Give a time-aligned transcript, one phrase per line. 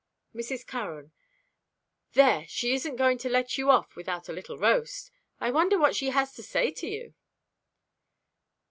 [0.33, 0.65] Mrs.
[0.65, 2.47] Curran.—"There!
[2.47, 5.11] She isn't going to let you off without a little roast.
[5.39, 7.13] I wonder what she has to say to you."